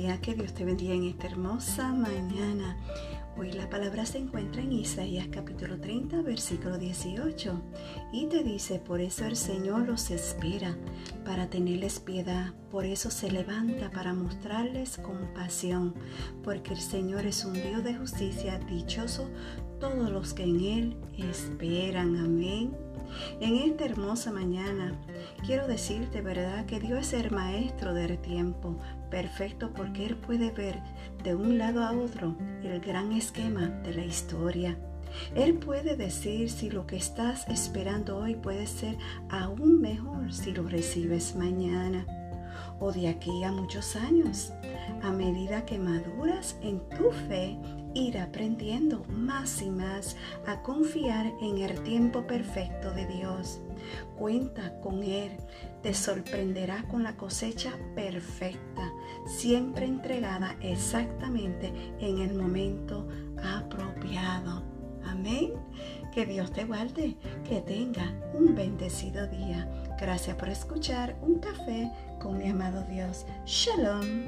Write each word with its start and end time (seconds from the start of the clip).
día, 0.00 0.18
que 0.18 0.34
Dios 0.34 0.54
te 0.54 0.64
bendiga 0.64 0.94
en 0.94 1.04
esta 1.04 1.26
hermosa 1.26 1.92
mañana. 1.92 2.74
Hoy 3.36 3.52
la 3.52 3.68
palabra 3.68 4.06
se 4.06 4.16
encuentra 4.16 4.62
en 4.62 4.72
Isaías 4.72 5.28
capítulo 5.30 5.78
30, 5.78 6.22
versículo 6.22 6.78
18, 6.78 7.62
y 8.12 8.26
te 8.26 8.42
dice, 8.42 8.78
por 8.78 9.00
eso 9.00 9.24
el 9.24 9.36
Señor 9.36 9.86
los 9.86 10.10
espera, 10.10 10.76
para 11.24 11.48
tenerles 11.48 12.00
piedad, 12.00 12.52
por 12.70 12.84
eso 12.84 13.10
se 13.10 13.30
levanta 13.30 13.90
para 13.90 14.12
mostrarles 14.14 14.98
compasión, 14.98 15.94
porque 16.42 16.72
el 16.72 16.80
Señor 16.80 17.26
es 17.26 17.44
un 17.44 17.54
Dios 17.54 17.84
de 17.84 17.94
justicia, 17.94 18.58
dichoso 18.58 19.28
todos 19.78 20.10
los 20.10 20.34
que 20.34 20.44
en 20.44 20.60
Él 20.60 20.96
esperan. 21.16 22.16
Amén. 22.16 22.76
En 23.40 23.56
esta 23.56 23.86
hermosa 23.86 24.30
mañana 24.30 24.92
quiero 25.44 25.66
decirte, 25.66 26.20
¿verdad?, 26.20 26.66
que 26.66 26.78
Dios 26.78 27.12
es 27.12 27.12
el 27.14 27.30
maestro 27.30 27.94
del 27.94 28.18
tiempo, 28.18 28.78
perfecto 29.10 29.72
porque 29.74 30.06
Él 30.06 30.16
puede 30.16 30.50
ver 30.52 30.80
de 31.24 31.34
un 31.34 31.58
lado 31.58 31.82
a 31.82 31.92
otro 31.92 32.36
el 32.62 32.80
gran 32.80 33.12
esquema 33.12 33.66
de 33.82 33.94
la 33.94 34.04
historia. 34.04 34.78
Él 35.34 35.54
puede 35.54 35.96
decir 35.96 36.50
si 36.50 36.70
lo 36.70 36.86
que 36.86 36.96
estás 36.96 37.48
esperando 37.48 38.18
hoy 38.18 38.36
puede 38.36 38.66
ser 38.66 38.96
aún 39.28 39.80
mejor 39.80 40.32
si 40.32 40.52
lo 40.52 40.68
recibes 40.68 41.34
mañana 41.36 42.06
o 42.80 42.92
de 42.92 43.08
aquí 43.08 43.44
a 43.44 43.52
muchos 43.52 43.94
años. 43.96 44.52
A 45.02 45.12
medida 45.12 45.64
que 45.64 45.78
maduras 45.78 46.56
en 46.62 46.80
tu 46.90 47.10
fe, 47.28 47.56
ir 47.94 48.18
aprendiendo 48.18 49.04
más 49.08 49.62
y 49.62 49.70
más 49.70 50.16
a 50.46 50.62
confiar 50.62 51.32
en 51.40 51.58
el 51.58 51.82
tiempo 51.82 52.26
perfecto 52.26 52.90
de 52.92 53.06
Dios. 53.06 53.60
Cuenta 54.16 54.78
con 54.80 55.02
Él, 55.02 55.32
te 55.82 55.94
sorprenderá 55.94 56.82
con 56.88 57.02
la 57.02 57.16
cosecha 57.16 57.72
perfecta, 57.94 58.92
siempre 59.26 59.86
entregada 59.86 60.56
exactamente 60.60 61.72
en 62.00 62.18
el 62.18 62.34
momento 62.34 63.08
apropiado. 63.42 64.79
Amén. 65.10 65.52
Que 66.12 66.26
Dios 66.26 66.52
te 66.52 66.64
guarde, 66.64 67.16
que 67.48 67.60
tenga 67.60 68.12
un 68.34 68.54
bendecido 68.54 69.26
día. 69.26 69.68
Gracias 70.00 70.36
por 70.36 70.48
escuchar 70.48 71.16
un 71.20 71.38
café 71.38 71.90
con 72.20 72.38
mi 72.38 72.48
amado 72.48 72.82
Dios. 72.84 73.26
Shalom. 73.44 74.24